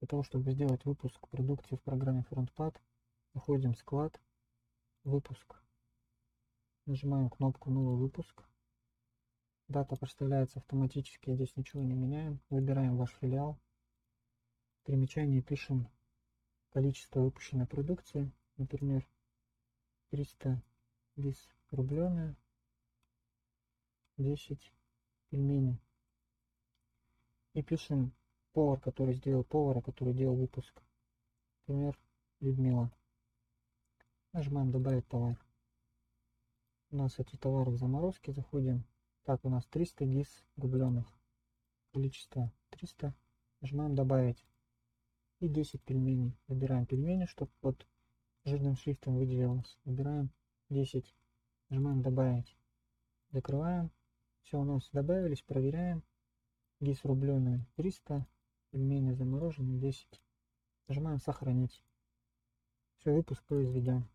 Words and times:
Для 0.00 0.06
того, 0.06 0.22
чтобы 0.22 0.52
сделать 0.52 0.84
выпуск 0.84 1.28
продукции 1.28 1.76
в 1.76 1.82
программе 1.82 2.24
FrontPad, 2.30 2.76
заходим 3.34 3.72
в 3.72 3.78
склад, 3.78 4.20
выпуск, 5.02 5.60
нажимаем 6.86 7.28
кнопку 7.30 7.70
«Новый 7.70 7.96
выпуск». 7.96 8.44
Дата 9.66 9.96
проставляется 9.96 10.60
автоматически, 10.60 11.34
здесь 11.34 11.54
ничего 11.56 11.82
не 11.82 11.94
меняем. 11.94 12.40
Выбираем 12.48 12.96
ваш 12.96 13.12
филиал. 13.20 13.58
В 14.80 14.86
примечании 14.86 15.40
пишем 15.40 15.90
количество 16.70 17.20
выпущенной 17.20 17.66
продукции, 17.66 18.32
например, 18.56 19.06
300 20.10 20.62
рис 21.16 21.50
рубленые, 21.70 22.36
10 24.16 24.72
пельменей. 25.28 25.78
И 27.52 27.62
пишем 27.62 28.14
повар, 28.58 28.80
который 28.80 29.14
сделал 29.14 29.44
повара, 29.44 29.80
который 29.80 30.12
делал 30.12 30.34
выпуск. 30.34 30.82
Например, 31.68 31.96
Людмила. 32.40 32.90
Нажимаем 34.32 34.72
добавить 34.72 35.06
товар. 35.06 35.38
У 36.90 36.96
нас 36.96 37.20
эти 37.20 37.36
товары 37.36 37.70
в 37.70 37.76
заморозке. 37.76 38.32
Заходим. 38.32 38.82
Так, 39.22 39.44
у 39.44 39.48
нас 39.48 39.64
300 39.66 40.06
гис 40.06 40.44
рубленых. 40.56 41.06
Количество 41.92 42.52
300. 42.70 43.14
Нажимаем 43.60 43.94
добавить. 43.94 44.44
И 45.38 45.46
10 45.46 45.80
пельменей. 45.84 46.36
Выбираем 46.48 46.84
пельмени, 46.84 47.26
чтобы 47.26 47.52
под 47.60 47.86
жирным 48.44 48.74
шрифтом 48.74 49.18
выделилось. 49.18 49.78
Выбираем 49.84 50.32
10. 50.68 51.14
Нажимаем 51.68 52.02
добавить. 52.02 52.56
Закрываем. 53.30 53.92
Все 54.42 54.58
у 54.58 54.64
нас 54.64 54.88
добавились, 54.92 55.42
проверяем. 55.42 56.02
Гис 56.80 57.04
рубленый 57.04 57.64
300, 57.76 58.26
пельмени 58.70 59.12
замороженные 59.12 59.78
10. 59.78 60.22
Нажимаем 60.88 61.18
сохранить. 61.20 61.84
Все, 62.98 63.12
выпуск 63.12 63.44
произведен. 63.44 64.08